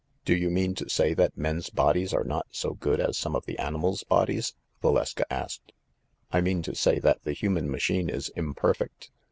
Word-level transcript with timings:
"Do 0.25 0.35
you 0.35 0.49
mean 0.49 0.73
to 0.73 0.89
say 0.89 1.13
that 1.13 1.37
men's 1.37 1.69
bodies 1.69 2.11
are 2.11 2.23
not 2.23 2.47
so 2.49 2.73
good 2.73 2.99
as 2.99 3.19
some 3.19 3.35
of 3.35 3.45
the 3.45 3.59
animals' 3.59 4.03
bodies?" 4.03 4.55
Valeska 4.83 5.25
asked. 5.31 5.73
"I 6.31 6.41
mean 6.41 6.63
to 6.63 6.73
say 6.73 6.97
that 6.97 7.21
the 7.21 7.33
human 7.33 7.69
machine 7.69 8.09
is 8.09 8.29
imperfect. 8.29 9.11